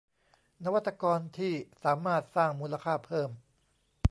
[0.63, 1.53] นวัตกรที่
[1.83, 3.29] สามารถสร้างมูลค่าเพิ่ม